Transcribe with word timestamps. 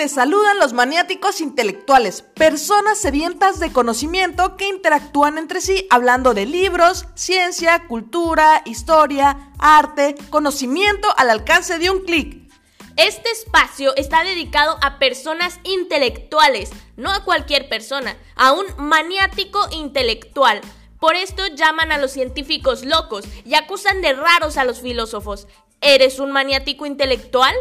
Te 0.00 0.08
saludan 0.08 0.58
los 0.58 0.72
maniáticos 0.72 1.42
intelectuales, 1.42 2.22
personas 2.22 2.96
sedientas 2.96 3.60
de 3.60 3.70
conocimiento 3.70 4.56
que 4.56 4.66
interactúan 4.66 5.36
entre 5.36 5.60
sí 5.60 5.86
hablando 5.90 6.32
de 6.32 6.46
libros, 6.46 7.04
ciencia, 7.14 7.86
cultura, 7.86 8.62
historia, 8.64 9.52
arte, 9.58 10.14
conocimiento 10.30 11.06
al 11.18 11.28
alcance 11.28 11.78
de 11.78 11.90
un 11.90 12.00
clic. 12.06 12.50
Este 12.96 13.30
espacio 13.30 13.94
está 13.94 14.24
dedicado 14.24 14.78
a 14.80 14.98
personas 14.98 15.60
intelectuales, 15.64 16.70
no 16.96 17.12
a 17.12 17.22
cualquier 17.22 17.68
persona, 17.68 18.16
a 18.36 18.52
un 18.52 18.64
maniático 18.78 19.60
intelectual. 19.70 20.62
Por 20.98 21.14
esto 21.14 21.46
llaman 21.48 21.92
a 21.92 21.98
los 21.98 22.12
científicos 22.12 22.86
locos 22.86 23.26
y 23.44 23.52
acusan 23.52 24.00
de 24.00 24.14
raros 24.14 24.56
a 24.56 24.64
los 24.64 24.80
filósofos. 24.80 25.46
¿Eres 25.82 26.20
un 26.20 26.32
maniático 26.32 26.86
intelectual? 26.86 27.54